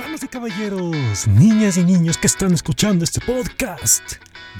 Damas 0.00 0.22
y 0.22 0.28
caballeros, 0.28 1.28
niñas 1.28 1.76
y 1.76 1.84
niños 1.84 2.16
que 2.16 2.26
están 2.26 2.54
escuchando 2.54 3.04
este 3.04 3.20
podcast, 3.20 4.02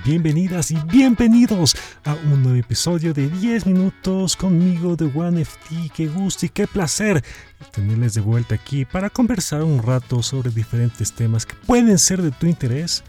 bienvenidas 0.04 0.70
y 0.70 0.76
bienvenidos 0.84 1.74
a 2.04 2.12
un 2.12 2.42
nuevo 2.42 2.58
episodio 2.58 3.14
de 3.14 3.30
10 3.30 3.64
minutos 3.64 4.36
conmigo 4.36 4.96
de 4.96 5.06
OneFT. 5.06 5.92
Qué 5.94 6.08
gusto 6.08 6.44
y 6.44 6.50
qué 6.50 6.66
placer 6.66 7.24
tenerles 7.72 8.12
de 8.12 8.20
vuelta 8.20 8.54
aquí 8.54 8.84
para 8.84 9.08
conversar 9.08 9.62
un 9.62 9.82
rato 9.82 10.22
sobre 10.22 10.50
diferentes 10.50 11.10
temas 11.10 11.46
que 11.46 11.54
pueden 11.54 11.98
ser 11.98 12.20
de 12.20 12.32
tu 12.32 12.46
interés 12.46 13.02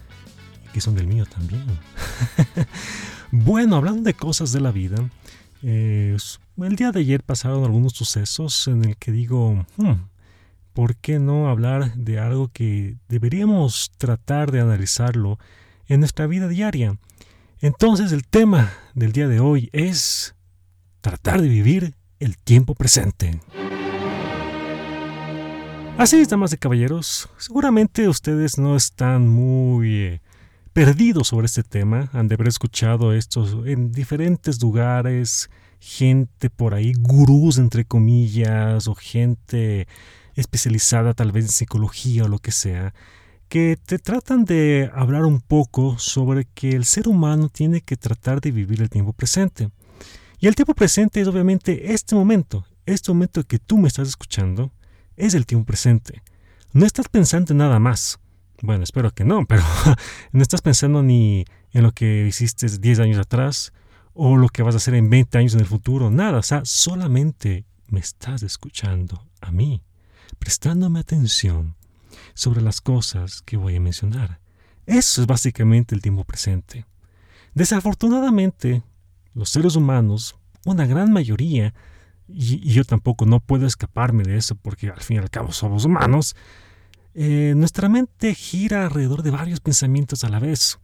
y 0.64 0.72
que 0.72 0.80
son 0.80 0.94
del 0.94 1.08
mío 1.08 1.26
también. 1.26 1.66
bueno, 3.30 3.76
hablando 3.76 4.04
de 4.04 4.14
cosas 4.14 4.52
de 4.52 4.60
la 4.60 4.72
vida, 4.72 4.96
eh, 5.62 6.16
el 6.56 6.76
día 6.76 6.92
de 6.92 7.00
ayer 7.00 7.22
pasaron 7.22 7.62
algunos 7.62 7.92
sucesos 7.92 8.68
en 8.68 8.86
el 8.86 8.96
que 8.96 9.12
digo, 9.12 9.66
hmm, 9.76 9.92
¿por 10.72 10.96
qué 10.96 11.18
no 11.18 11.48
hablar 11.48 11.94
de 11.94 12.18
algo 12.18 12.48
que 12.48 12.96
deberíamos 13.08 13.90
tratar 13.98 14.50
de 14.50 14.60
analizarlo 14.60 15.38
en 15.86 16.00
nuestra 16.00 16.26
vida 16.26 16.48
diaria? 16.48 16.96
Entonces 17.60 18.12
el 18.12 18.26
tema 18.26 18.72
del 18.94 19.12
día 19.12 19.28
de 19.28 19.40
hoy 19.40 19.70
es 19.72 20.34
tratar 21.00 21.40
de 21.40 21.48
vivir 21.48 21.94
el 22.18 22.38
tiempo 22.38 22.74
presente. 22.74 23.40
Así 25.98 26.16
es, 26.16 26.28
damas 26.28 26.52
y 26.52 26.56
caballeros, 26.56 27.28
seguramente 27.36 28.08
ustedes 28.08 28.58
no 28.58 28.76
están 28.76 29.28
muy 29.28 29.94
eh, 29.94 30.22
perdidos 30.72 31.28
sobre 31.28 31.46
este 31.46 31.62
tema, 31.62 32.08
han 32.12 32.28
de 32.28 32.34
haber 32.34 32.48
escuchado 32.48 33.12
esto 33.12 33.66
en 33.66 33.92
diferentes 33.92 34.60
lugares, 34.62 35.50
gente 35.78 36.48
por 36.48 36.74
ahí, 36.74 36.92
gurús 36.98 37.58
entre 37.58 37.84
comillas, 37.84 38.88
o 38.88 38.94
gente 38.94 39.86
especializada 40.34 41.14
tal 41.14 41.32
vez 41.32 41.44
en 41.44 41.50
psicología 41.50 42.24
o 42.24 42.28
lo 42.28 42.38
que 42.38 42.52
sea, 42.52 42.94
que 43.48 43.76
te 43.84 43.98
tratan 43.98 44.46
de 44.46 44.90
hablar 44.94 45.26
un 45.26 45.40
poco 45.40 45.98
sobre 45.98 46.46
que 46.46 46.70
el 46.70 46.86
ser 46.86 47.06
humano 47.06 47.50
tiene 47.50 47.82
que 47.82 47.96
tratar 47.96 48.40
de 48.40 48.50
vivir 48.50 48.80
el 48.80 48.88
tiempo 48.88 49.12
presente. 49.12 49.70
Y 50.38 50.46
el 50.46 50.54
tiempo 50.54 50.74
presente 50.74 51.20
es 51.20 51.28
obviamente 51.28 51.92
este 51.92 52.14
momento, 52.14 52.64
este 52.86 53.12
momento 53.12 53.44
que 53.44 53.58
tú 53.58 53.76
me 53.76 53.88
estás 53.88 54.08
escuchando, 54.08 54.72
es 55.16 55.34
el 55.34 55.44
tiempo 55.44 55.66
presente. 55.66 56.22
No 56.72 56.86
estás 56.86 57.08
pensando 57.08 57.52
en 57.52 57.58
nada 57.58 57.78
más. 57.78 58.18
Bueno, 58.62 58.84
espero 58.84 59.10
que 59.10 59.24
no, 59.24 59.44
pero 59.48 59.62
no 60.32 60.40
estás 60.40 60.62
pensando 60.62 61.02
ni 61.02 61.44
en 61.72 61.82
lo 61.82 61.92
que 61.92 62.26
hiciste 62.26 62.66
10 62.66 63.00
años 63.00 63.18
atrás 63.18 63.72
o 64.14 64.36
lo 64.38 64.48
que 64.48 64.62
vas 64.62 64.74
a 64.74 64.78
hacer 64.78 64.94
en 64.94 65.10
20 65.10 65.36
años 65.36 65.54
en 65.54 65.60
el 65.60 65.66
futuro, 65.66 66.10
nada, 66.10 66.38
o 66.38 66.42
sea, 66.42 66.62
solamente 66.64 67.66
me 67.88 68.00
estás 68.00 68.42
escuchando 68.42 69.26
a 69.40 69.50
mí 69.50 69.82
prestándome 70.42 70.98
atención 70.98 71.76
sobre 72.34 72.62
las 72.62 72.80
cosas 72.80 73.42
que 73.42 73.56
voy 73.56 73.76
a 73.76 73.80
mencionar. 73.80 74.40
Eso 74.86 75.20
es 75.20 75.28
básicamente 75.28 75.94
el 75.94 76.02
tiempo 76.02 76.24
presente. 76.24 76.84
Desafortunadamente, 77.54 78.82
los 79.34 79.50
seres 79.50 79.76
humanos, 79.76 80.34
una 80.64 80.84
gran 80.84 81.12
mayoría, 81.12 81.74
y, 82.26 82.58
yo 82.72 82.82
tampoco 82.82 83.24
no 83.24 83.38
puedo 83.38 83.68
escaparme 83.68 84.24
de 84.24 84.36
eso 84.36 84.56
porque 84.56 84.90
al 84.90 85.00
fin 85.00 85.18
y 85.18 85.20
al 85.20 85.30
cabo 85.30 85.52
somos 85.52 85.84
humanos, 85.84 86.34
eh, 87.14 87.54
nuestra 87.56 87.88
mente 87.88 88.34
gira 88.34 88.86
alrededor 88.86 89.22
de 89.22 89.30
varios 89.30 89.60
pensamientos 89.60 90.24
a 90.24 90.28
la 90.28 90.40
vez. 90.40 90.80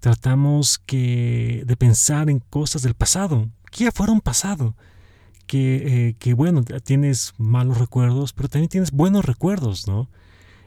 Tratamos 0.00 0.78
que, 0.78 1.62
de 1.66 1.76
pensar 1.76 2.30
en 2.30 2.40
cosas 2.40 2.80
del 2.80 2.94
pasado, 2.94 3.50
que 3.70 3.84
ya 3.84 3.92
fueron 3.92 4.22
pasado, 4.22 4.74
que, 5.46 6.16
eh, 6.20 6.34
bueno, 6.34 6.62
tienes 6.62 7.34
malos 7.38 7.78
recuerdos, 7.78 8.32
pero 8.32 8.48
también 8.48 8.68
tienes 8.68 8.90
buenos 8.92 9.24
recuerdos, 9.24 9.86
¿no? 9.86 10.08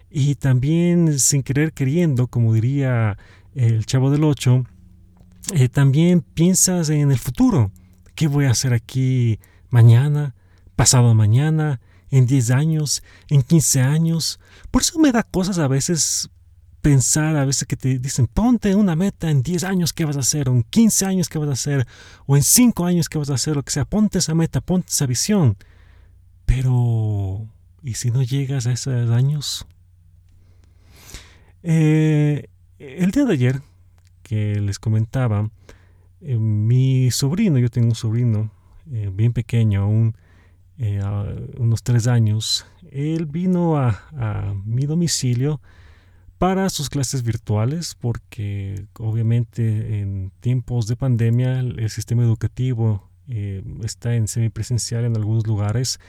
Y 0.10 0.36
también 0.36 1.20
sin 1.20 1.44
querer 1.44 1.74
queriendo, 1.74 2.28
como 2.28 2.54
diría 2.54 3.18
el 3.56 3.86
chavo 3.86 4.10
del 4.12 4.24
8, 4.24 4.64
eh, 5.54 5.70
también 5.70 6.22
piensas 6.22 6.90
en 6.90 7.12
el 7.12 7.20
futuro. 7.20 7.72
¿Qué 8.16 8.28
voy 8.28 8.46
a 8.46 8.52
hacer 8.52 8.74
aquí 8.74 9.40
mañana, 9.70 10.36
pasado 10.76 11.14
mañana, 11.14 11.82
en 12.10 12.26
10 12.26 12.52
años, 12.52 13.04
en 13.30 13.42
15 13.42 13.82
años? 13.82 14.40
Por 14.72 14.82
eso 14.82 15.00
me 15.00 15.12
da 15.12 15.24
cosas 15.24 15.58
a 15.60 15.68
veces 15.68 16.30
pensar 16.82 17.36
a 17.36 17.46
veces 17.46 17.68
que 17.68 17.76
te 17.76 18.00
dicen, 18.00 18.28
ponte 18.28 18.76
una 18.76 18.96
meta 18.96 19.30
en 19.30 19.44
10 19.44 19.64
años 19.64 19.94
que 19.94 20.06
vas 20.06 20.18
a 20.18 20.22
hacer, 20.22 20.50
o 20.50 20.54
en 20.54 20.64
15 20.64 21.06
años 21.06 21.30
que 21.30 21.40
vas 21.40 21.50
a 21.50 21.54
hacer, 21.54 21.88
o 22.26 22.38
en 22.38 22.44
5 22.44 22.86
años 22.86 23.10
que 23.10 23.18
vas 23.18 23.30
a 23.30 23.36
hacer, 23.36 23.56
lo 23.56 23.64
que 23.64 23.72
sea, 23.72 23.86
ponte 23.86 24.20
esa 24.20 24.36
meta, 24.36 24.62
ponte 24.62 24.90
esa 24.90 25.06
visión. 25.06 25.58
Pero, 26.46 27.46
¿y 27.84 27.96
si 27.96 28.12
no 28.12 28.24
llegas 28.24 28.68
a 28.68 28.72
esos 28.72 29.12
años? 29.12 29.68
Eh, 31.64 32.48
el 32.80 33.12
día 33.12 33.26
de 33.26 33.34
ayer, 33.34 33.62
que 34.24 34.60
les 34.62 34.80
comentaba, 34.80 35.50
eh, 36.22 36.38
mi 36.38 37.12
sobrino, 37.12 37.58
yo 37.58 37.70
tengo 37.70 37.90
un 37.90 37.96
sobrino 37.96 38.52
eh, 38.92 39.10
bien 39.14 39.34
pequeño, 39.34 39.84
aún 39.84 40.16
unos 41.58 41.82
3 41.82 42.06
años, 42.06 42.68
él 42.92 43.26
vino 43.26 43.78
a 43.78 44.54
mi 44.64 44.86
domicilio, 44.86 45.60
para 46.38 46.70
sus 46.70 46.90
clases 46.90 47.24
virtuales, 47.24 47.96
porque 47.96 48.86
obviamente 49.00 50.00
en 50.00 50.32
tiempos 50.40 50.88
de 50.88 50.96
pandemia 50.96 51.60
el 51.60 51.90
sistema 51.90 52.24
educativo 52.24 53.08
eh, 53.30 53.62
está 53.84 54.16
en 54.16 54.28
semipresencial 54.28 55.06
en 55.06 55.16
algunos 55.16 55.46
lugares. 55.48 56.00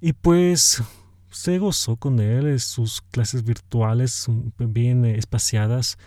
Y 0.00 0.12
pues 0.12 0.82
se 1.30 1.58
gozó 1.58 1.96
con 1.96 2.20
él, 2.20 2.58
sus 2.60 3.02
clases 3.02 3.44
virtuales 3.44 4.26
bien 4.58 5.04
espaciadas. 5.04 5.98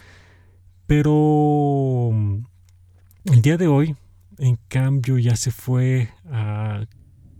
Pero 0.87 2.11
mm, 2.13 2.37
el 3.25 3.41
día 3.41 3.57
de 3.57 3.67
hoy, 3.67 3.95
en 4.37 4.57
cambio, 4.67 5.17
ya 5.17 5.35
se 5.35 5.51
fue 5.51 6.09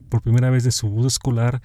por 0.10 0.22
primera 0.22 0.50
vez 0.50 0.64
de 0.64 0.72
su 0.72 0.90
bus 0.90 1.06
escolar 1.06 1.62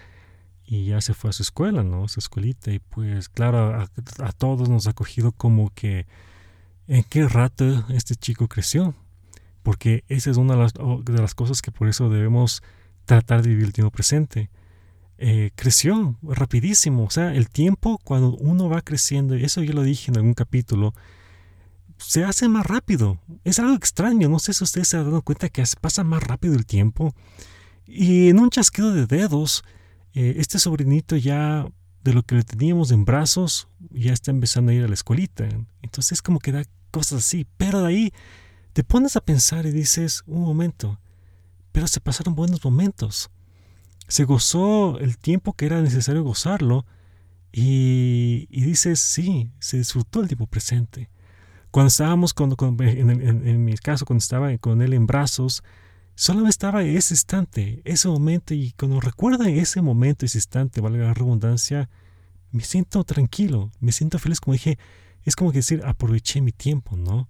y 0.66 0.86
ya 0.86 1.00
se 1.00 1.14
fue 1.14 1.30
a 1.30 1.32
su 1.32 1.42
escuela, 1.42 1.82
¿no? 1.82 2.08
Su 2.08 2.20
escuelita. 2.20 2.70
Y 2.70 2.78
pues 2.78 3.28
claro, 3.28 3.80
a, 4.18 4.32
todos 4.32 4.68
nos 4.68 4.86
ha 4.86 4.92
cogido 4.92 5.32
como 5.32 5.70
que 5.74 6.06
en 6.88 7.04
qué 7.04 7.28
rato 7.28 7.84
este 7.90 8.14
chico 8.16 8.48
creció. 8.48 8.94
Porque 9.62 10.04
esa 10.08 10.30
es 10.30 10.36
una 10.36 10.54
de 10.56 11.22
las, 11.22 11.34
cosas 11.34 11.62
que 11.62 11.70
por 11.70 11.88
eso 11.88 12.08
debemos 12.08 12.62
tratar 13.04 13.42
de 13.42 13.50
vivir 13.50 13.66
el 13.66 13.72
tiempo 13.72 13.92
presente. 13.92 14.50
Eh, 15.18 15.50
creció 15.54 16.16
rapidísimo. 16.22 17.04
O 17.04 17.10
sea, 17.10 17.34
el 17.34 17.48
tiempo 17.48 18.00
cuando 18.02 18.36
uno 18.36 18.68
va 18.68 18.82
creciendo, 18.82 19.36
y 19.36 19.44
eso 19.44 19.62
yo 19.62 19.72
lo 19.72 19.82
dije 19.82 20.10
en 20.10 20.16
algún 20.16 20.34
capítulo, 20.34 20.94
se 21.96 22.24
hace 22.24 22.48
más 22.48 22.66
rápido. 22.66 23.18
Es 23.44 23.58
algo 23.58 23.74
extraño. 23.74 24.28
No 24.28 24.38
sé 24.38 24.52
si 24.52 24.64
ustedes 24.64 24.88
se 24.88 24.96
han 24.96 25.04
dado 25.04 25.22
cuenta 25.22 25.48
que 25.48 25.62
pasa 25.80 26.02
más 26.02 26.22
rápido 26.22 26.54
el 26.54 26.66
tiempo. 26.66 27.14
Y 27.86 28.28
en 28.30 28.40
un 28.40 28.50
chasquido 28.50 28.92
de 28.92 29.06
dedos, 29.06 29.64
eh, 30.14 30.34
este 30.38 30.58
sobrinito 30.58 31.16
ya 31.16 31.66
de 32.04 32.12
lo 32.12 32.22
que 32.22 32.34
le 32.34 32.42
teníamos 32.42 32.90
en 32.90 33.04
brazos 33.04 33.68
ya 33.90 34.12
está 34.12 34.30
empezando 34.30 34.72
a 34.72 34.74
ir 34.74 34.84
a 34.84 34.88
la 34.88 34.94
escuelita. 34.94 35.48
Entonces 35.82 36.22
como 36.22 36.38
que 36.38 36.52
da 36.52 36.64
cosas 36.90 37.20
así. 37.20 37.46
Pero 37.56 37.80
de 37.82 37.88
ahí 37.88 38.12
te 38.72 38.84
pones 38.84 39.16
a 39.16 39.20
pensar 39.20 39.66
y 39.66 39.72
dices, 39.72 40.22
un 40.26 40.42
momento, 40.42 41.00
pero 41.72 41.86
se 41.86 42.00
pasaron 42.00 42.34
buenos 42.34 42.64
momentos. 42.64 43.30
Se 44.08 44.24
gozó 44.24 44.98
el 44.98 45.18
tiempo 45.18 45.54
que 45.54 45.66
era 45.66 45.80
necesario 45.80 46.22
gozarlo 46.22 46.86
y, 47.52 48.46
dices, 48.50 49.00
sí, 49.00 49.50
se 49.58 49.78
disfrutó 49.78 50.20
el 50.20 50.28
tiempo 50.28 50.46
presente. 50.46 51.10
Cuando 51.70 51.88
estábamos, 51.88 52.34
con, 52.34 52.54
en, 52.80 53.10
en, 53.10 53.64
mi 53.64 53.74
caso, 53.76 54.04
cuando 54.04 54.20
estaba 54.20 54.56
con 54.58 54.82
él 54.82 54.92
en 54.92 55.06
brazos, 55.06 55.62
Solo 56.14 56.46
estaba 56.46 56.82
ese 56.82 57.14
instante, 57.14 57.82
ese 57.84 58.08
momento, 58.08 58.54
y 58.54 58.72
cuando 58.72 59.00
recuerda 59.00 59.48
ese 59.48 59.80
momento, 59.80 60.26
ese 60.26 60.38
instante, 60.38 60.80
valga 60.80 61.06
la 61.06 61.14
redundancia, 61.14 61.88
me 62.50 62.62
siento 62.62 63.02
tranquilo, 63.04 63.70
me 63.80 63.92
siento 63.92 64.18
feliz, 64.18 64.40
como 64.40 64.52
dije, 64.52 64.78
es 65.24 65.36
como 65.36 65.52
decir, 65.52 65.82
aproveché 65.84 66.40
mi 66.40 66.52
tiempo, 66.52 66.96
¿no? 66.96 67.28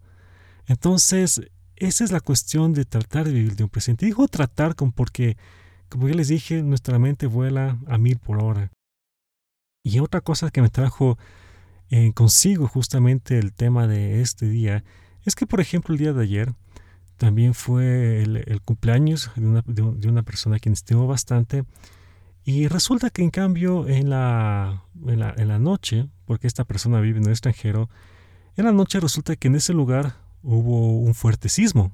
Entonces, 0.66 1.42
esa 1.76 2.04
es 2.04 2.12
la 2.12 2.20
cuestión 2.20 2.72
de 2.72 2.84
tratar 2.84 3.24
de 3.24 3.32
vivir 3.32 3.56
de 3.56 3.64
un 3.64 3.70
presente. 3.70 4.06
Digo 4.06 4.26
tratar 4.28 4.74
con 4.74 4.92
porque, 4.92 5.36
como 5.88 6.08
ya 6.08 6.14
les 6.14 6.28
dije, 6.28 6.62
nuestra 6.62 6.98
mente 6.98 7.26
vuela 7.26 7.78
a 7.86 7.98
mil 7.98 8.18
por 8.18 8.42
hora. 8.42 8.70
Y 9.84 9.98
otra 9.98 10.20
cosa 10.20 10.50
que 10.50 10.62
me 10.62 10.70
trajo 10.70 11.18
eh, 11.90 12.12
consigo 12.14 12.68
justamente 12.68 13.38
el 13.38 13.52
tema 13.52 13.86
de 13.86 14.22
este 14.22 14.48
día 14.48 14.84
es 15.24 15.34
que, 15.34 15.46
por 15.46 15.60
ejemplo, 15.60 15.92
el 15.92 15.98
día 15.98 16.12
de 16.12 16.22
ayer, 16.22 16.54
también 17.16 17.54
fue 17.54 18.22
el, 18.22 18.60
cumpleaños 18.64 19.30
de 19.36 19.46
una, 19.46 19.62
de, 19.66 20.08
una, 20.08 20.22
persona 20.22 20.56
a 20.56 20.58
quien 20.58 20.72
estimo 20.72 21.06
bastante. 21.06 21.64
Y 22.44 22.66
resulta 22.68 23.10
que 23.10 23.22
en 23.22 23.30
cambio 23.30 23.86
en 23.86 24.10
la, 24.10 24.84
en 25.06 25.20
la, 25.20 25.34
en 25.36 25.48
la 25.48 25.58
noche, 25.58 26.08
porque 26.24 26.46
esta 26.46 26.64
persona 26.64 27.00
vive 27.00 27.18
en 27.18 27.24
el 27.24 27.30
extranjero, 27.30 27.88
en 28.56 28.64
la 28.64 28.72
noche 28.72 29.00
resulta 29.00 29.36
que 29.36 29.48
en 29.48 29.54
ese 29.54 29.72
lugar 29.72 30.16
hubo 30.42 30.98
un 30.98 31.14
fuerte 31.14 31.48
sismo. 31.48 31.92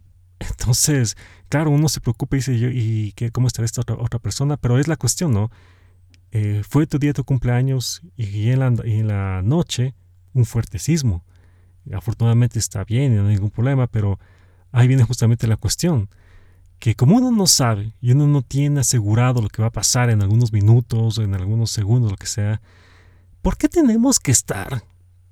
Entonces, 0.38 1.16
claro, 1.48 1.70
uno 1.70 1.88
se 1.88 2.00
preocupa 2.00 2.36
y 2.36 2.38
dice, 2.38 2.54
¿y 2.54 3.12
qué, 3.12 3.30
cómo 3.30 3.46
estará 3.46 3.66
esta 3.66 3.82
otra, 3.82 3.96
otra 3.96 4.18
persona? 4.18 4.56
Pero 4.56 4.78
es 4.78 4.88
la 4.88 4.96
cuestión, 4.96 5.32
¿no? 5.32 5.50
eh, 6.32 6.62
fue 6.68 6.86
tu 6.86 6.98
día 6.98 7.12
tu 7.12 7.24
cumpleaños 7.24 8.02
y 8.16 8.50
en, 8.50 8.60
la, 8.60 8.74
y 8.84 9.00
en 9.00 9.08
la 9.08 9.42
noche 9.42 9.94
un 10.32 10.44
fuerte 10.44 10.78
sismo. 10.78 11.24
Afortunadamente 11.92 12.58
está 12.58 12.84
bien 12.84 13.16
no 13.16 13.26
hay 13.26 13.34
ningún 13.34 13.50
problema, 13.50 13.86
pero 13.86 14.18
ahí 14.72 14.88
viene 14.88 15.04
justamente 15.04 15.46
la 15.46 15.56
cuestión. 15.56 16.08
Que 16.78 16.94
como 16.94 17.16
uno 17.16 17.30
no 17.30 17.46
sabe 17.46 17.92
y 18.00 18.12
uno 18.12 18.26
no 18.26 18.42
tiene 18.42 18.80
asegurado 18.80 19.42
lo 19.42 19.48
que 19.48 19.62
va 19.62 19.68
a 19.68 19.72
pasar 19.72 20.10
en 20.10 20.22
algunos 20.22 20.52
minutos, 20.52 21.18
en 21.18 21.34
algunos 21.34 21.70
segundos, 21.70 22.10
lo 22.10 22.16
que 22.16 22.26
sea, 22.26 22.62
¿por 23.42 23.56
qué 23.58 23.68
tenemos 23.68 24.18
que 24.18 24.32
estar 24.32 24.82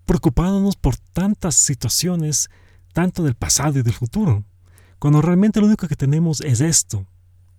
preocupándonos 0.05 0.77
por 0.77 0.97
tantas 0.97 1.55
situaciones, 1.55 2.51
tanto 2.93 3.23
del 3.23 3.35
pasado 3.35 3.79
y 3.79 3.83
del 3.83 3.95
futuro, 3.95 4.45
cuando 4.99 5.23
realmente 5.23 5.61
lo 5.61 5.67
único 5.67 5.89
que 5.89 5.97
tenemos 5.97 6.41
es 6.43 6.61
esto 6.61 7.07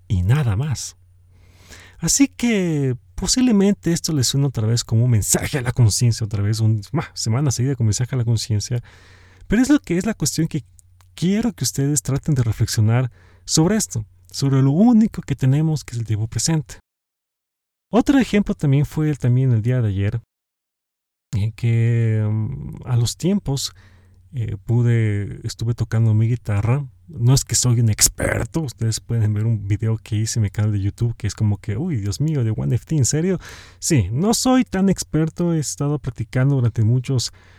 y 0.07 0.21
nada 0.21 0.55
más? 0.55 0.95
Así 1.97 2.27
que 2.27 2.95
posiblemente 3.15 3.91
esto 3.91 4.13
les 4.13 4.27
suena 4.27 4.47
otra 4.47 4.65
vez 4.67 4.83
como 4.83 5.05
un 5.05 5.11
mensaje 5.11 5.57
a 5.57 5.61
la 5.61 5.71
conciencia, 5.71 6.25
otra 6.25 6.41
vez, 6.41 6.59
una 6.59 6.81
semana 7.13 7.51
seguida 7.51 7.75
como 7.75 7.87
mensaje 7.87 8.15
a 8.15 8.17
la 8.19 8.23
conciencia, 8.23 8.81
pero 9.47 9.61
es 9.61 9.69
lo 9.69 9.79
que 9.79 9.97
es 9.97 10.05
la 10.05 10.13
cuestión 10.13 10.47
que 10.47 10.63
quiero 11.19 11.51
que 11.51 11.65
ustedes 11.65 12.01
traten 12.01 12.33
de 12.33 12.43
reflexionar 12.43 13.11
sobre 13.43 13.75
esto, 13.75 14.05
sobre 14.31 14.61
lo 14.61 14.71
único 14.71 15.21
que 15.21 15.35
tenemos 15.35 15.83
que 15.83 15.95
es 15.95 15.99
el 15.99 16.07
tiempo 16.07 16.27
presente. 16.27 16.79
Otro 17.91 18.19
ejemplo 18.19 18.55
también 18.55 18.85
fue 18.85 19.13
también 19.15 19.51
el 19.51 19.61
día 19.61 19.81
de 19.81 19.89
ayer, 19.89 20.21
en 21.33 21.51
que 21.51 22.25
mm, 22.25 22.85
a 22.85 22.95
los 22.95 23.17
tiempos 23.17 23.73
eh, 24.31 24.55
pude, 24.63 25.45
estuve 25.45 25.73
tocando 25.73 26.13
mi 26.13 26.29
guitarra. 26.29 26.87
No 27.09 27.33
es 27.33 27.43
que 27.43 27.55
soy 27.55 27.81
un 27.81 27.89
experto, 27.89 28.61
ustedes 28.61 29.01
pueden 29.01 29.33
ver 29.33 29.45
un 29.45 29.67
video 29.67 29.97
que 29.97 30.15
hice 30.15 30.39
en 30.39 30.43
mi 30.43 30.49
canal 30.51 30.71
de 30.71 30.79
YouTube 30.79 31.17
que 31.17 31.27
es 31.27 31.35
como 31.35 31.57
que, 31.57 31.75
uy, 31.75 31.97
Dios 31.97 32.21
mío, 32.21 32.45
de 32.45 32.53
OneFT, 32.55 32.93
¿en 32.93 33.05
serio? 33.05 33.39
Sí, 33.79 34.07
no 34.13 34.33
soy 34.33 34.63
tan 34.63 34.87
experto, 34.87 35.53
he 35.53 35.59
estado 35.59 35.99
practicando 35.99 36.55
durante 36.55 36.83
muchos 36.83 37.33
años, 37.33 37.58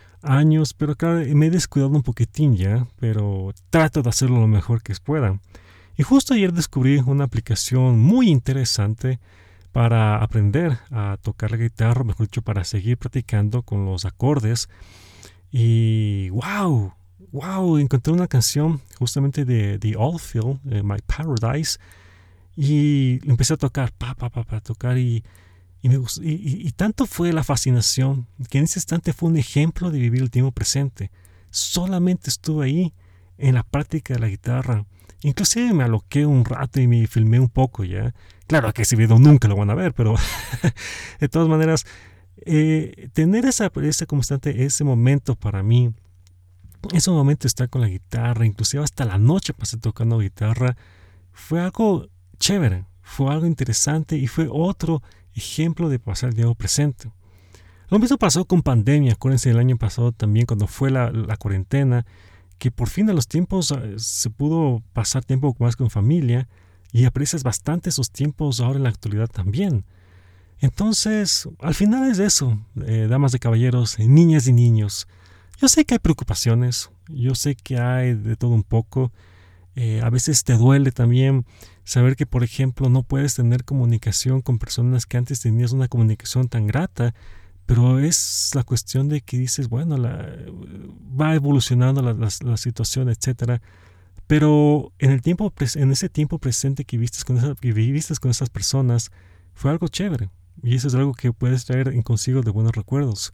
pero 0.77 0.95
claro, 0.95 1.23
me 1.35 1.47
he 1.47 1.49
descuidado 1.49 1.91
un 1.91 2.03
poquitín 2.03 2.55
ya, 2.55 2.87
pero 2.99 3.53
trato 3.69 4.01
de 4.01 4.09
hacerlo 4.09 4.39
lo 4.39 4.47
mejor 4.47 4.81
que 4.81 4.93
pueda. 5.03 5.39
Y 5.97 6.03
justo 6.03 6.33
ayer 6.33 6.53
descubrí 6.53 6.97
una 7.05 7.25
aplicación 7.25 7.99
muy 7.99 8.29
interesante 8.29 9.19
para 9.71 10.17
aprender 10.17 10.77
a 10.89 11.17
tocar 11.21 11.51
la 11.51 11.57
guitarra, 11.57 12.03
mejor 12.03 12.27
dicho, 12.27 12.41
para 12.41 12.63
seguir 12.63 12.97
practicando 12.97 13.61
con 13.61 13.85
los 13.85 14.05
acordes 14.05 14.67
y 15.51 16.29
wow, 16.29 16.93
wow, 17.31 17.77
encontré 17.77 18.13
una 18.13 18.27
canción 18.27 18.81
justamente 18.97 19.45
de 19.45 19.79
The 19.79 19.95
Oldfield, 19.97 20.59
My 20.83 20.99
Paradise, 21.05 21.77
y 22.55 23.19
empecé 23.29 23.53
a 23.53 23.57
tocar, 23.57 23.91
pa, 23.91 24.15
pa, 24.15 24.29
pa, 24.29 24.43
pa, 24.43 24.61
tocar 24.61 24.97
y, 24.97 25.23
y, 25.81 26.71
tanto 26.73 27.07
fue 27.07 27.33
la 27.33 27.43
fascinación 27.43 28.27
que 28.49 28.59
en 28.59 28.65
ese 28.65 28.79
instante 28.79 29.13
fue 29.13 29.29
un 29.29 29.37
ejemplo 29.37 29.89
de 29.89 29.99
vivir 29.99 30.21
el 30.21 30.29
tiempo 30.29 30.51
presente. 30.51 31.11
Solamente 31.49 32.29
estuve 32.29 32.65
ahí 32.65 32.93
en 33.37 33.55
la 33.55 33.63
práctica 33.63 34.13
de 34.13 34.19
la 34.19 34.27
guitarra. 34.27 34.85
Inclusive 35.23 35.73
me 35.73 35.83
aloqué 35.83 36.25
un 36.25 36.45
rato 36.45 36.79
y 36.79 36.87
me 36.87 37.07
filmé 37.07 37.39
un 37.39 37.49
poco 37.49 37.83
ya. 37.83 38.13
Claro 38.47 38.71
que 38.73 38.83
ese 38.83 38.95
video 38.95 39.17
nunca 39.17 39.47
lo 39.47 39.55
van 39.55 39.71
a 39.71 39.75
ver, 39.75 39.93
pero 39.93 40.15
de 41.19 41.29
todas 41.29 41.47
maneras 41.47 41.85
eh, 42.45 43.09
tener 43.13 43.45
esa, 43.45 43.71
ese 43.81 44.05
constante, 44.05 44.63
ese 44.63 44.83
momento 44.83 45.35
para 45.35 45.63
mí, 45.63 45.93
ese 46.93 47.11
momento 47.11 47.43
de 47.43 47.47
estar 47.47 47.69
con 47.69 47.81
la 47.81 47.87
guitarra, 47.87 48.45
inclusive 48.45 48.83
hasta 48.83 49.05
la 49.05 49.17
noche 49.17 49.53
pasé 49.53 49.77
tocando 49.77 50.19
guitarra, 50.19 50.75
fue 51.31 51.59
algo 51.59 52.07
chévere, 52.39 52.85
fue 53.01 53.31
algo 53.31 53.45
interesante 53.45 54.17
y 54.17 54.27
fue 54.27 54.47
otro 54.49 55.01
ejemplo 55.35 55.89
de 55.89 55.99
pasar 55.99 56.29
el 56.29 56.35
tiempo 56.35 56.55
presente. 56.55 57.11
Lo 57.89 57.99
mismo 57.99 58.17
pasó 58.17 58.45
con 58.45 58.61
pandemia, 58.61 59.13
acuérdense 59.13 59.49
el 59.49 59.59
año 59.59 59.77
pasado 59.77 60.11
también 60.11 60.45
cuando 60.45 60.67
fue 60.67 60.91
la, 60.91 61.11
cuarentena, 61.37 62.05
que 62.57 62.71
por 62.71 62.87
fin 62.87 63.05
de 63.05 63.13
los 63.13 63.27
tiempos 63.27 63.71
eh, 63.71 63.95
se 63.97 64.29
pudo 64.29 64.81
pasar 64.93 65.25
tiempo 65.25 65.55
más 65.59 65.75
con 65.75 65.89
familia 65.89 66.47
y 66.93 67.05
aprecias 67.05 67.43
bastante 67.43 67.89
esos 67.89 68.11
tiempos 68.11 68.59
ahora 68.59 68.77
en 68.77 68.83
la 68.83 68.89
actualidad 68.89 69.27
también. 69.27 69.83
Entonces, 70.59 71.49
al 71.59 71.73
final 71.73 72.09
es 72.09 72.19
eso, 72.19 72.59
eh, 72.85 73.07
damas 73.09 73.31
de 73.31 73.39
caballeros, 73.39 73.97
niñas 73.99 74.47
y 74.47 74.53
niños. 74.53 75.07
Yo 75.59 75.67
sé 75.67 75.85
que 75.85 75.95
hay 75.95 75.99
preocupaciones, 75.99 76.91
yo 77.09 77.35
sé 77.35 77.55
que 77.55 77.77
hay 77.77 78.13
de 78.13 78.35
todo 78.35 78.51
un 78.51 78.63
poco. 78.63 79.11
Eh, 79.75 80.01
a 80.03 80.09
veces 80.09 80.43
te 80.43 80.53
duele 80.57 80.91
también 80.91 81.45
saber 81.83 82.15
que, 82.15 82.25
por 82.25 82.43
ejemplo, 82.43 82.89
no 82.89 83.03
puedes 83.03 83.35
tener 83.35 83.63
comunicación 83.63 84.41
con 84.41 84.59
personas 84.59 85.05
que 85.05 85.17
antes 85.17 85.41
tenías 85.41 85.71
una 85.71 85.87
comunicación 85.87 86.49
tan 86.49 86.67
grata, 86.67 87.13
pero 87.65 87.99
es 87.99 88.51
la 88.53 88.63
cuestión 88.63 89.07
de 89.07 89.21
que 89.21 89.37
dices, 89.37 89.69
bueno, 89.69 89.97
la, 89.97 90.27
va 91.19 91.35
evolucionando 91.35 92.01
la, 92.01 92.57
situación, 92.57 93.09
etcétera. 93.09 93.61
Pero 94.27 94.91
en 94.99 95.11
el 95.11 95.21
tiempo, 95.21 95.53
en 95.75 95.91
ese 95.91 96.09
tiempo 96.09 96.37
presente 96.37 96.83
que 96.83 96.97
viviste 96.97 97.23
con, 97.23 97.55
viviste 97.61 98.13
con 98.15 98.31
esas 98.31 98.49
personas, 98.49 99.11
fue 99.53 99.71
algo 99.71 99.87
chévere. 99.87 100.29
Y 100.63 100.75
eso 100.75 100.89
es 100.89 100.95
algo 100.95 101.13
que 101.13 101.31
puedes 101.33 101.65
traer 101.65 102.01
consigo 102.03 102.41
de 102.41 102.51
buenos 102.51 102.73
recuerdos. 102.73 103.33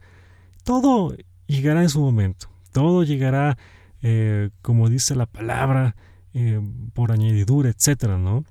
Todo 0.64 1.16
llegará 1.46 1.82
en 1.82 1.88
su 1.88 2.00
momento. 2.00 2.48
Todo 2.72 3.02
llegará, 3.02 3.58
eh, 4.02 4.50
como 4.62 4.88
dice 4.88 5.14
la 5.14 5.26
palabra, 5.26 5.96
eh, 6.34 6.60
por 6.94 7.12
añadidura, 7.12 7.70
etcétera, 7.70 8.18
¿no? 8.18 8.44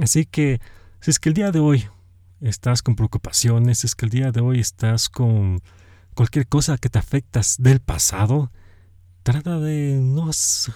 Así 0.00 0.26
que, 0.26 0.60
si 1.00 1.10
es 1.10 1.18
que 1.18 1.28
el 1.28 1.34
día 1.34 1.50
de 1.50 1.60
hoy 1.60 1.86
estás 2.40 2.82
con 2.82 2.96
preocupaciones, 2.96 3.80
si 3.80 3.86
es 3.86 3.94
que 3.94 4.06
el 4.06 4.10
día 4.10 4.32
de 4.32 4.40
hoy 4.40 4.60
estás 4.60 5.08
con 5.08 5.60
cualquier 6.14 6.46
cosa 6.46 6.78
que 6.78 6.88
te 6.88 6.98
afectas 6.98 7.56
del 7.58 7.80
pasado, 7.80 8.50
trata 9.22 9.58
de 9.58 10.00
no 10.02 10.30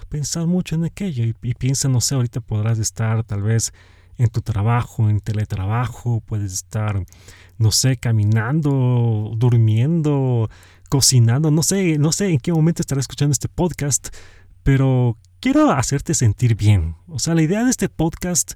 pensar 0.09 0.47
mucho 0.47 0.75
en 0.75 0.85
aquello 0.85 1.25
y, 1.25 1.35
y 1.43 1.55
piensa, 1.55 1.88
no 1.88 2.00
sé, 2.00 2.15
ahorita 2.15 2.41
podrás 2.41 2.79
estar 2.79 3.25
tal 3.25 3.43
vez 3.43 3.73
en 4.19 4.29
tu 4.29 4.41
trabajo, 4.43 5.09
en 5.09 5.21
teletrabajo, 5.21 6.21
puedes 6.21 6.53
estar, 6.53 7.05
no 7.56 7.71
sé, 7.71 7.97
caminando, 7.97 9.32
durmiendo, 9.37 10.50
cocinando, 10.88 11.50
no 11.50 11.62
sé, 11.62 11.99
no 11.99 12.12
sé 12.12 12.31
en 12.31 12.41
qué 12.41 12.53
momento 12.53 12.82
estarás 12.82 13.05
escuchando 13.05 13.32
este 13.32 13.49
podcast, 13.49 14.09
pero 14.64 15.17
quiero 15.40 15.70
hacerte 15.70 16.14
sentir 16.14 16.56
bien. 16.56 16.96
O 17.06 17.19
sea, 17.19 17.35
la 17.35 17.43
idea 17.43 17.64
de 17.64 17.70
este 17.70 17.88
podcast, 17.88 18.52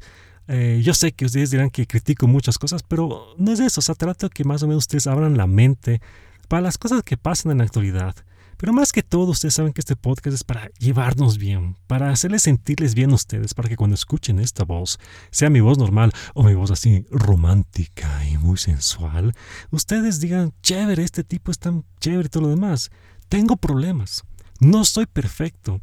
eh, 0.49 0.81
yo 0.83 0.95
sé 0.95 1.13
que 1.13 1.25
ustedes 1.25 1.51
dirán 1.51 1.71
que 1.71 1.87
critico 1.87 2.27
muchas 2.27 2.59
cosas, 2.59 2.83
pero 2.83 3.35
no 3.39 3.53
es 3.53 3.61
eso, 3.61 3.81
o 3.81 3.83
sea, 3.83 3.95
trato 3.95 4.29
que 4.31 4.45
más 4.45 4.63
o 4.63 4.67
menos 4.67 4.85
ustedes 4.85 5.07
abran 5.07 5.37
la 5.37 5.47
mente 5.47 6.01
para 6.49 6.63
las 6.63 6.79
cosas 6.79 7.03
que 7.03 7.17
pasan 7.17 7.53
en 7.53 7.59
la 7.59 7.65
actualidad. 7.65 8.15
Pero 8.59 8.73
más 8.73 8.93
que 8.93 9.03
todo, 9.03 9.33
ustedes 9.33 9.55
saben 9.55 9.73
que 9.73 9.81
este 9.81 9.97
podcast 9.97 10.35
es 10.37 10.45
para 10.45 10.69
llevarnos 10.79 11.37
bien, 11.37 11.77
para 11.89 12.11
hacerles 12.11 12.43
sentirles 12.43 12.95
bien 12.95 13.11
a 13.11 13.15
ustedes, 13.15 13.55
para 13.55 13.69
que 13.69 13.77
cuando 13.77 13.95
escuchen 13.95 14.39
esta 14.39 14.65
voz, 14.65 15.01
sea 15.33 15.51
mi 15.51 15.59
voz 15.59 15.79
normal 15.79 16.13
o 16.35 16.45
mi 16.45 16.55
voz 16.55 16.71
así 16.71 17.05
romántica 17.11 18.25
y 18.25 18.39
muy 18.39 18.59
sensual, 18.59 19.35
ustedes 19.73 20.21
digan, 20.21 20.53
chévere, 20.63 21.03
este 21.03 21.25
tipo 21.25 21.51
es 21.51 21.59
tan 21.59 21.85
chévere 21.99 22.27
y 22.27 22.29
todo 22.29 22.45
lo 22.45 22.51
demás. 22.51 22.91
Tengo 23.29 23.57
problemas. 23.57 24.23
No 24.63 24.85
soy 24.85 25.07
perfecto. 25.07 25.81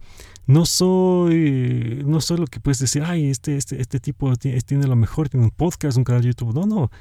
No 0.48 0.66
soy, 0.66 2.02
no 2.06 2.22
soy 2.22 2.38
lo 2.38 2.48
que 2.48 2.60
puedes 2.60 2.80
decir, 2.80 3.04
ay, 3.04 3.30
este, 3.30 3.56
este, 3.56 3.80
este 3.80 4.00
tipo 4.00 4.36
tiene, 4.36 4.88
lo 4.88 4.96
mejor, 4.96 5.30
tiene 5.30 5.46
un 5.46 5.52
podcast, 5.52 5.98
un 5.98 6.04
canal 6.04 6.24
de 6.24 6.30
YouTube. 6.30 6.56
No, 6.56 6.66
no. 6.66 6.92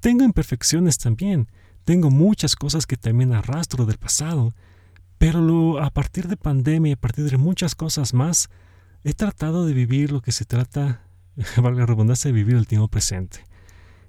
Tengo 0.00 0.24
imperfecciones 0.24 0.98
también. 0.98 1.48
Tengo 1.84 2.10
muchas 2.10 2.56
cosas 2.56 2.86
que 2.86 2.96
también 2.96 3.32
arrastro 3.32 3.86
del 3.86 3.98
pasado 3.98 4.52
pero 5.18 5.82
a 5.82 5.90
partir 5.90 6.28
de 6.28 6.36
pandemia, 6.36 6.94
a 6.94 6.98
partir 6.98 7.30
de 7.30 7.36
muchas 7.38 7.74
cosas 7.74 8.12
más, 8.12 8.50
he 9.04 9.14
tratado 9.14 9.66
de 9.66 9.72
vivir 9.72 10.12
lo 10.12 10.20
que 10.20 10.32
se 10.32 10.44
trata, 10.44 11.02
valga 11.56 11.80
la 11.80 11.86
redundancia, 11.86 12.28
de 12.28 12.34
vivir 12.34 12.56
el 12.56 12.66
tiempo 12.66 12.88
presente. 12.88 13.44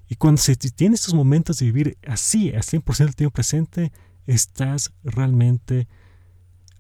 Y 0.10 0.16
cuando 0.16 0.42
se 0.42 0.56
tiene 0.56 0.96
estos 0.96 1.14
momentos 1.14 1.60
de 1.60 1.66
vivir 1.66 1.98
así, 2.08 2.54
al 2.54 2.64
100% 2.64 2.98
del 2.98 3.16
tiempo 3.16 3.34
presente, 3.34 3.92
estás 4.26 4.94
realmente 5.04 5.88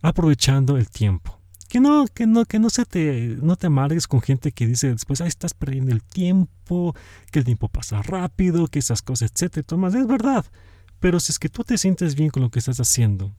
aprovechando 0.01 0.77
el 0.77 0.89
tiempo. 0.89 1.39
Que 1.67 1.81
no, 1.81 2.05
que 2.07 2.25
no, 2.27 2.45
que 2.45 2.59
no 2.59 2.69
se 2.69 2.85
te, 2.85 3.37
no 3.41 3.57
te 3.57 3.67
amargues 3.67 4.07
con 4.07 4.21
gente 4.21 4.53
que 4.53 4.65
dice 4.65 4.89
después, 4.89 5.19
ahí 5.19 5.27
estás 5.27 5.53
perdiendo 5.53 5.91
el 5.91 6.01
tiempo, 6.01 6.95
que 7.31 7.39
el 7.39 7.45
tiempo 7.45 7.67
pasa 7.67 8.01
rápido, 8.01 8.67
que 8.67 8.79
esas 8.79 9.01
cosas, 9.01 9.31
etcétera. 9.31 9.65
Tomás, 9.67 9.93
es 9.93 10.07
verdad. 10.07 10.45
Pero 10.99 11.19
si 11.19 11.31
es 11.31 11.39
que 11.39 11.49
tú 11.49 11.63
te 11.63 11.77
sientes 11.77 12.15
bien 12.15 12.29
con 12.29 12.41
lo 12.41 12.49
que 12.49 12.59
estás 12.59 12.79
haciendo, 12.79 13.33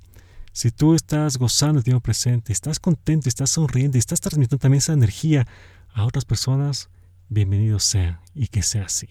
si 0.53 0.71
tú 0.71 0.95
estás 0.95 1.39
gozando 1.39 1.79
el 1.79 1.85
tiempo 1.85 2.03
presente, 2.03 2.53
estás 2.53 2.81
contento, 2.81 3.29
estás 3.29 3.51
sonriendo 3.51 3.97
estás 3.97 4.21
transmitiendo 4.21 4.59
también 4.59 4.79
esa 4.79 4.93
energía 4.93 5.47
a 5.93 6.05
otras 6.05 6.25
personas, 6.25 6.91
bienvenido 7.29 7.79
sea 7.79 8.21
y 8.35 8.49
que 8.49 8.63
sea 8.63 8.85
así. 8.85 9.09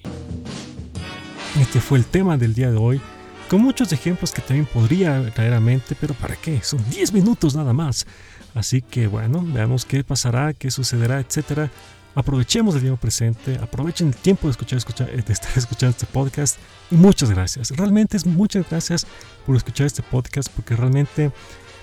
Este 1.60 1.82
fue 1.82 1.98
el 1.98 2.06
tema 2.06 2.38
del 2.38 2.54
día 2.54 2.70
de 2.70 2.78
hoy, 2.78 3.02
con 3.48 3.62
muchos 3.62 3.92
ejemplos 3.94 4.32
que 4.32 4.42
también 4.42 4.66
podría 4.66 5.30
traer 5.32 5.54
a 5.54 5.60
mente, 5.60 5.96
pero 6.00 6.14
¿para 6.14 6.36
qué? 6.36 6.62
Son 6.62 6.84
10 6.90 7.14
minutos 7.14 7.56
nada 7.56 7.74
más. 7.74 8.06
Así 8.54 8.82
que 8.82 9.08
bueno, 9.08 9.44
veamos 9.46 9.86
qué 9.86 10.04
pasará, 10.04 10.54
qué 10.54 10.72
sucederá, 10.72 11.20
etcétera. 11.20 11.70
aprovechemos 12.16 12.76
el 12.76 12.82
tiempo 12.82 13.00
presente, 13.00 13.58
aprovechen 13.62 14.08
el 14.08 14.16
tiempo 14.16 14.48
de 14.48 14.52
escuchar, 14.52 14.78
escuchar, 14.78 15.12
de 15.12 15.34
estar 15.34 15.52
escuchando 15.56 15.92
este 15.92 16.08
podcast 16.08 16.58
y 16.92 16.96
muchas 16.96 17.30
gracias. 17.30 17.72
Realmente 17.72 18.18
es 18.18 18.26
muchas 18.26 18.68
gracias 18.70 19.06
por 19.46 19.56
escuchar 19.56 19.88
este 19.88 20.02
podcast 20.02 20.50
porque 20.50 20.76
realmente 20.76 21.32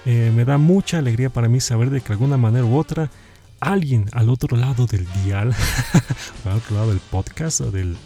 eh, 0.04 0.32
me 0.34 0.44
da 0.44 0.58
mucha 0.58 0.98
alegría 0.98 1.30
para 1.30 1.48
mí 1.48 1.60
saber 1.60 1.90
de 1.90 2.00
que 2.00 2.08
de 2.08 2.14
alguna 2.14 2.36
manera 2.36 2.64
u 2.64 2.76
otra 2.76 3.10
alguien 3.60 4.08
al 4.12 4.28
otro 4.28 4.56
lado 4.56 4.86
del 4.86 5.06
dial, 5.24 5.54
al 6.44 6.52
otro 6.52 6.76
lado 6.76 6.88
del 6.88 7.00
podcast 7.00 7.60
o 7.60 7.70
del, 7.70 7.96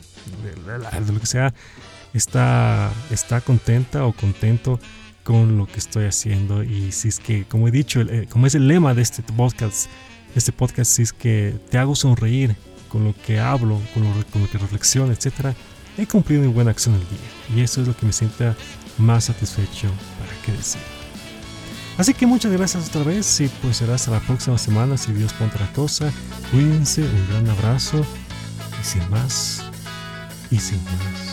de 0.42 1.12
lo 1.12 1.20
que 1.20 1.26
sea, 1.26 1.54
está, 2.14 2.92
está 3.10 3.40
contenta 3.40 4.04
o 4.04 4.12
contento 4.12 4.80
con 5.24 5.58
lo 5.58 5.66
que 5.66 5.78
estoy 5.78 6.06
haciendo. 6.06 6.62
Y 6.62 6.92
si 6.92 7.08
es 7.08 7.20
que, 7.20 7.44
como 7.44 7.68
he 7.68 7.70
dicho, 7.70 8.00
eh, 8.00 8.26
como 8.30 8.46
es 8.46 8.54
el 8.54 8.68
lema 8.68 8.94
de 8.94 9.02
este 9.02 9.22
podcast, 9.22 9.88
este 10.34 10.52
podcast, 10.52 10.90
si 10.90 11.02
es 11.02 11.12
que 11.12 11.54
te 11.70 11.78
hago 11.78 11.94
sonreír 11.94 12.56
con 12.88 13.04
lo 13.04 13.14
que 13.26 13.38
hablo, 13.38 13.80
con 13.92 14.04
lo, 14.04 14.26
con 14.32 14.42
lo 14.42 14.50
que 14.50 14.58
reflexiono, 14.58 15.12
etc., 15.12 15.54
he 15.98 16.06
cumplido 16.06 16.42
mi 16.42 16.48
buena 16.48 16.70
acción 16.70 16.94
el 16.94 17.00
día. 17.00 17.56
Y 17.56 17.60
eso 17.62 17.82
es 17.82 17.88
lo 17.88 17.96
que 17.96 18.06
me 18.06 18.12
sienta 18.12 18.56
más 18.98 19.24
satisfecho 19.24 19.88
para 20.18 20.32
qué 20.44 20.52
decir. 20.52 20.80
Así 21.98 22.14
que 22.14 22.26
muchas 22.26 22.52
gracias 22.52 22.88
otra 22.88 23.02
vez 23.02 23.40
y 23.40 23.48
pues 23.60 23.78
será 23.78 23.96
hasta 23.96 24.12
la 24.12 24.20
próxima 24.20 24.56
semana 24.56 24.96
si 24.96 25.12
Dios 25.12 25.32
pone 25.32 25.50
otra 25.50 25.70
cosa. 25.72 26.12
Cuídense, 26.52 27.02
un 27.02 27.28
gran 27.28 27.48
abrazo 27.48 28.06
y 28.80 28.84
sin 28.84 29.10
más 29.10 29.64
y 30.48 30.58
sin 30.58 30.82
más. 30.84 31.27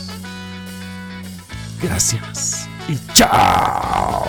Gracias 1.82 2.68
y 2.88 2.98
chao. 3.14 4.26